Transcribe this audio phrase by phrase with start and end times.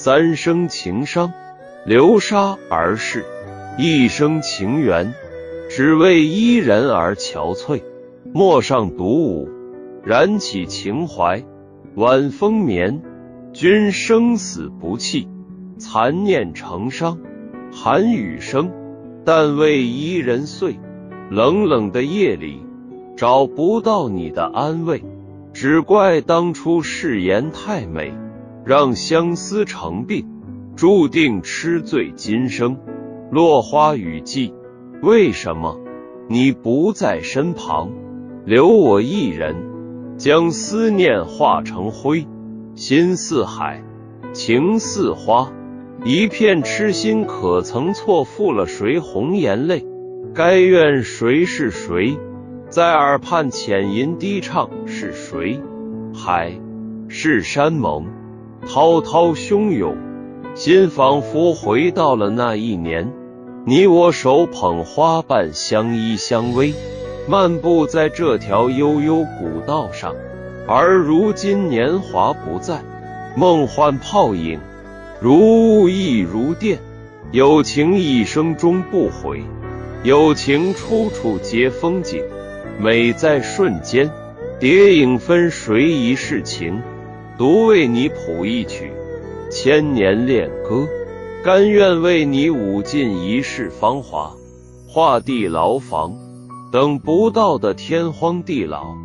[0.00, 1.32] 三生情伤，
[1.84, 3.22] 流沙而逝；
[3.78, 5.12] 一生情缘，
[5.68, 7.82] 只为伊人而憔悴。
[8.32, 9.48] 陌上独舞，
[10.04, 11.42] 燃起情怀。
[11.96, 13.02] 晚风眠，
[13.52, 15.26] 君生死不弃，
[15.78, 17.18] 残念成伤。
[17.72, 18.70] 寒雨声，
[19.24, 20.78] 但为伊人碎。
[21.28, 22.62] 冷冷的夜里，
[23.16, 25.02] 找不到你的安慰，
[25.52, 28.14] 只怪当初誓言太美，
[28.68, 30.26] 让相思成病，
[30.76, 32.76] 注定痴醉今生。
[33.30, 34.52] 落花雨季，
[35.00, 35.80] 为什么
[36.28, 37.90] 你不在身旁，
[38.44, 39.56] 留我一人，
[40.18, 42.26] 将思念化成灰？
[42.74, 43.82] 心似海，
[44.34, 45.50] 情似花，
[46.04, 49.86] 一片痴心，可曾错付了谁红颜泪？
[50.34, 52.18] 该怨谁是谁，
[52.68, 55.58] 在耳畔浅吟低唱是谁？
[56.12, 56.60] 海
[57.08, 58.04] 是山盟，
[58.66, 59.96] 滔滔汹涌，
[60.54, 63.12] 心仿佛回到了那一年，
[63.64, 66.74] 你我手捧花瓣相依相偎，
[67.28, 70.14] 漫步在这条悠悠古道上。
[70.66, 72.82] 而如今年华不在，
[73.36, 74.58] 梦幻泡影，
[75.20, 76.78] 如雾亦如电，
[77.32, 79.42] 有情一生终不悔。
[80.02, 82.22] 有情处处皆风景，
[82.78, 84.10] 美在瞬间。
[84.60, 86.82] 蝶影分谁一世情？
[87.38, 88.90] 独为你谱一曲
[89.48, 90.88] 千年恋歌，
[91.44, 94.32] 甘愿为你舞尽一世芳华。
[94.88, 96.16] 画地牢房，
[96.72, 98.96] 等不到的天荒地老，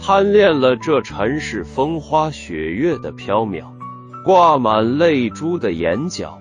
[0.00, 3.66] 贪恋了这尘世风花雪月的飘渺，
[4.24, 6.40] 挂满泪珠的眼角。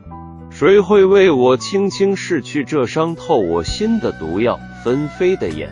[0.50, 4.60] 谁会为我轻轻拭去这伤透我心的毒药？
[4.84, 5.70] 纷飞的眼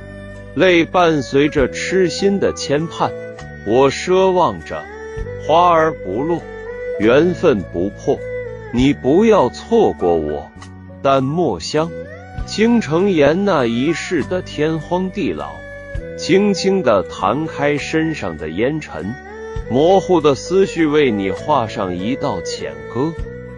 [0.53, 3.11] 泪伴随着痴心的牵绊，
[3.67, 4.83] 我奢望着
[5.45, 6.41] 花儿不落，
[6.99, 8.17] 缘分不破。
[8.73, 10.49] 你不要错过我，
[11.01, 11.91] 淡墨香，
[12.47, 15.51] 倾城岩那一世的天荒地老，
[16.17, 19.13] 轻轻地弹开身上的烟尘，
[19.69, 23.13] 模糊的思绪为你画上一道浅歌。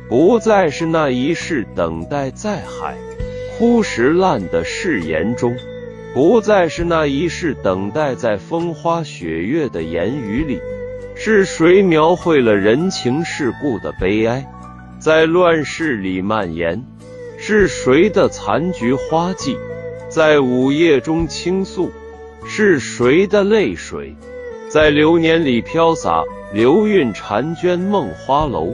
[0.08, 2.96] 不再是那一世等待在海
[3.58, 5.56] 枯石烂的誓言中，
[6.14, 10.60] 不再是那一世等待在风花雪月的言语里。
[11.18, 14.46] 是谁描绘了人情世故的悲哀，
[15.00, 16.84] 在乱世里蔓延？
[17.38, 19.58] 是谁的残菊花季，
[20.09, 21.90] 在午夜中倾诉？
[22.46, 24.16] 是谁的泪水，
[24.70, 26.24] 在流年里飘洒？
[26.53, 28.74] 流韵婵娟梦花楼。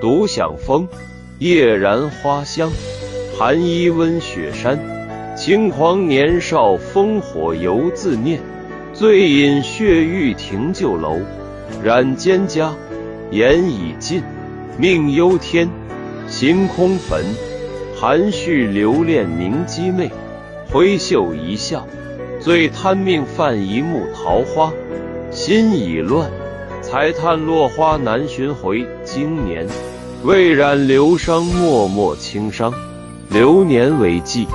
[0.00, 0.88] 独享风，
[1.38, 2.70] 夜燃花香，
[3.38, 4.78] 寒衣温雪山。
[5.36, 8.40] 轻狂年少，烽火犹自念。
[8.92, 11.18] 醉饮血玉亭旧楼，
[11.82, 12.70] 染蒹葭，
[13.30, 14.22] 言已尽，
[14.78, 15.68] 命忧天。
[16.28, 17.24] 行空坟，
[17.94, 20.10] 含蓄留恋凝鸡媚。
[20.72, 21.86] 挥袖一笑，
[22.40, 24.72] 最贪命犯一幕桃花。
[25.30, 26.30] 心已乱。
[26.82, 29.66] 才叹落花难寻回，经年
[30.22, 32.72] 未染流伤，脉脉轻伤。
[33.28, 34.46] 流年为记，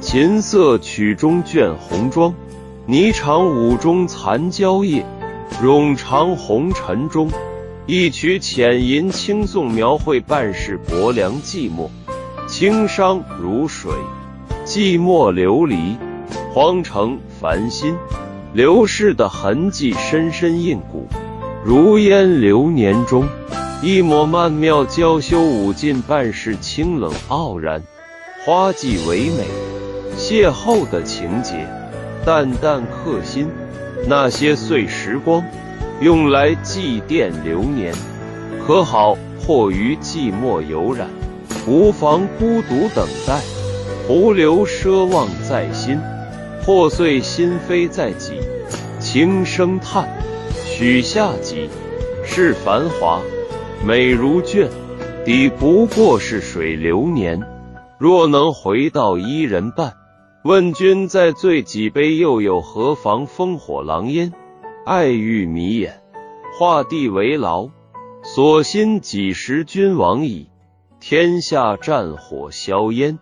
[0.00, 2.34] 琴瑟曲中倦红妆。
[2.88, 5.06] 霓裳舞中残娇夜，
[5.62, 7.30] 冗长红尘中，
[7.86, 11.88] 一曲浅吟轻颂，描绘半世薄凉寂寞。
[12.46, 13.90] 轻伤如水，
[14.64, 15.96] 寂寞流离，
[16.52, 17.96] 荒城繁心，
[18.52, 21.08] 流逝的痕迹深深印骨。
[21.64, 23.26] 如烟流年中，
[23.82, 27.82] 一抹曼妙娇羞，舞尽半世清冷傲然。
[28.44, 29.44] 花季唯美，
[30.16, 31.66] 邂逅的情节，
[32.24, 33.48] 淡淡刻心。
[34.08, 35.44] 那些碎时光，
[36.00, 37.92] 用来祭奠流年，
[38.66, 39.18] 可好？
[39.44, 41.08] 迫于寂寞有染，
[41.68, 43.40] 无妨孤独等待。
[44.06, 46.00] 徒留奢望在心，
[46.64, 48.40] 破碎心扉在己，
[48.98, 50.08] 轻声叹。
[50.64, 51.68] 许下己，
[52.24, 53.20] 是繁华，
[53.84, 54.68] 美如卷，
[55.24, 57.40] 抵不过是水流年。
[57.98, 59.92] 若能回到伊人伴，
[60.46, 63.26] 问君再醉几杯，又有何妨？
[63.26, 64.32] 烽火狼烟，
[64.84, 66.00] 爱欲迷眼，
[66.56, 67.68] 画地为牢。
[68.22, 70.48] 所心几时君往矣？
[71.00, 73.18] 天下战火硝烟，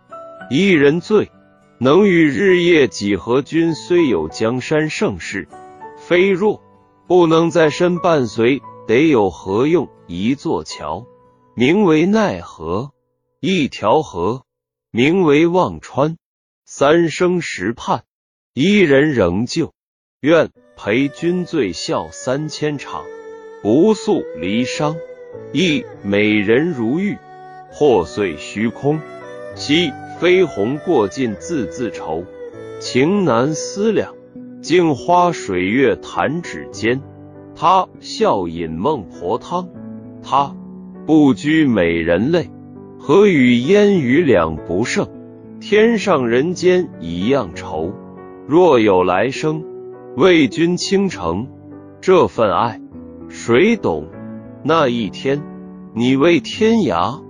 [0.51, 1.31] 一人醉，
[1.79, 3.41] 能与日夜几何？
[3.41, 5.49] 君虽有江山盛世，
[5.97, 6.61] 非若。
[7.07, 9.89] 不能在身伴随，得有何用？
[10.07, 11.07] 一座桥，
[11.55, 12.91] 名为奈何；
[13.41, 14.43] 一条河，
[14.91, 16.19] 名为忘川。
[16.77, 18.03] 三生石畔，
[18.53, 19.73] 伊人仍旧。
[20.21, 23.05] 愿陪君醉笑三千场，
[23.63, 24.97] 不诉离殇。
[25.53, 27.17] 亦美人如玉，
[27.71, 29.01] 破碎虚空。
[29.55, 32.25] 惜飞鸿过尽字字愁，
[32.81, 34.13] 情难思量，
[34.61, 37.01] 镜花水月弹指间。
[37.55, 39.69] 他笑饮孟婆汤，
[40.25, 40.57] 他
[41.07, 42.51] 不拘美人泪，
[42.99, 45.09] 何与烟雨两不胜？
[45.61, 47.93] 天上人间一样愁。
[48.47, 49.65] 若有来生，
[50.17, 51.47] 为君倾城，
[52.01, 52.81] 这份爱
[53.29, 54.07] 谁懂？
[54.63, 55.43] 那一天，
[55.95, 57.23] 你为天涯，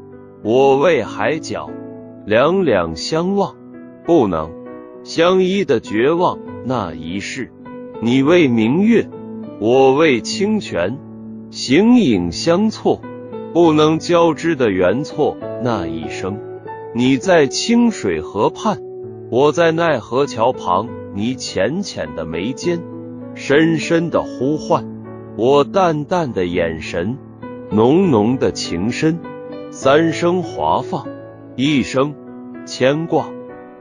[0.43, 1.71] 我为海角。
[2.27, 3.55] 两两相望，
[4.05, 4.51] 不能
[5.03, 6.39] 相依的绝望。
[6.65, 7.53] 那一世，
[8.01, 9.09] 你为明月，
[9.61, 10.99] 我为清泉，
[11.51, 13.03] 形影相错，
[13.53, 15.37] 不能交织的缘错。
[15.63, 16.39] 那一生，
[16.97, 18.79] 你在清水河畔，
[19.29, 20.89] 我在奈何桥旁。
[21.13, 22.81] 你浅浅的眉间，
[23.35, 24.85] 深深的呼唤，
[25.37, 27.19] 我淡淡的眼神，
[27.71, 29.19] 浓浓的情深，
[29.73, 31.09] 三生华放。
[31.57, 32.15] 一生
[32.65, 33.29] 牵挂，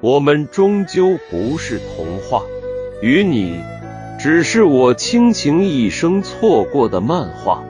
[0.01, 2.42] 我们终究不是童话。
[3.04, 3.60] 与你，
[4.19, 7.63] 只是我倾情一生错过的漫画。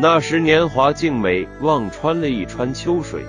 [0.00, 3.20] 那时年华静美，望穿了一川秋水，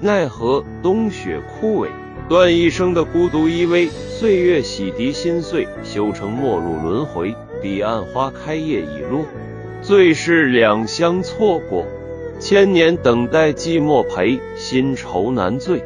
[0.00, 1.88] 奈何冬雪枯萎，
[2.28, 3.88] 断一生的孤独依偎。
[3.90, 7.34] 岁月洗涤心碎，修成陌路轮回。
[7.62, 9.24] 彼岸花开叶已落，
[9.80, 11.86] 最是两相错过。
[12.38, 15.82] 千年等待，寂寞陪，新愁难醉。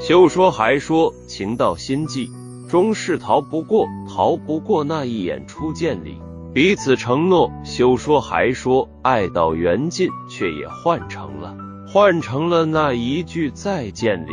[0.00, 2.30] 休说还说，情到心际，
[2.70, 6.16] 终是逃不过，逃不过那一眼初见里
[6.54, 7.52] 彼此承诺。
[7.62, 11.54] 休说还说，爱到缘尽，却也换成了，
[11.92, 14.30] 换成了那一句再见里，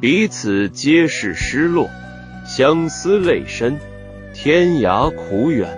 [0.00, 1.90] 彼此皆是失落，
[2.46, 3.80] 相思泪深，
[4.32, 5.76] 天涯苦远。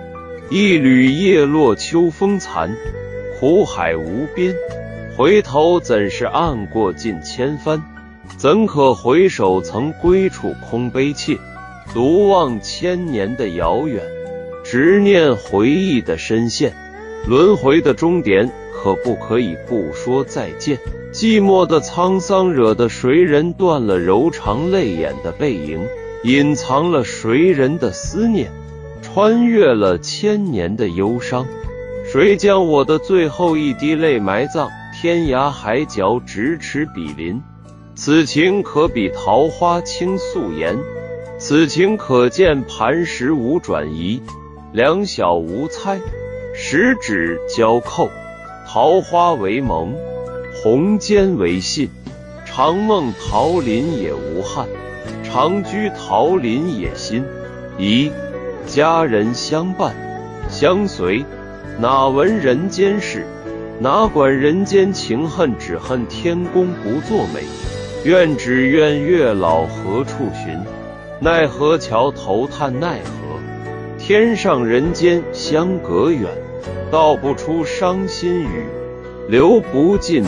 [0.51, 2.71] 一缕叶落秋风残，
[3.39, 4.53] 苦海无边。
[5.17, 7.81] 回头怎是岸过尽千帆？
[8.37, 11.39] 怎可回首曾归处空悲切？
[11.95, 14.03] 独望千年的遥远，
[14.63, 16.75] 执念回忆的深陷。
[17.25, 20.77] 轮回的终点，可不可以不说再见？
[21.11, 25.87] 寂寞的沧桑，惹得谁人断了柔肠泪眼的背影，
[26.23, 28.51] 隐藏了谁人的思念，
[29.01, 31.47] 穿越了千年的忧伤。
[32.05, 34.69] 谁将我的最后一滴泪埋葬？
[35.01, 37.41] 天涯海角，咫尺比邻。
[37.95, 40.77] 此情可比桃花倾素颜，
[41.39, 44.21] 此情可见磐石无转移。
[44.71, 45.99] 两小无猜，
[46.59, 48.09] 十指交扣，
[48.65, 49.93] 桃花为盟，
[50.55, 51.87] 红笺为信。
[52.45, 54.67] 长梦桃林也无憾，
[55.23, 57.23] 长居桃林也心
[57.77, 58.11] 仪。
[58.65, 59.95] 佳人相伴
[60.49, 61.23] 相随，
[61.79, 63.27] 哪闻人间事？
[63.79, 65.55] 哪管人间情恨？
[65.59, 67.43] 只恨天公不作美。
[68.03, 70.59] 愿只愿月老何处寻？
[71.19, 73.39] 奈何桥头叹奈何？
[73.99, 76.29] 天上人间相隔远，
[76.91, 78.65] 道不出伤心语，
[79.27, 80.23] 流不尽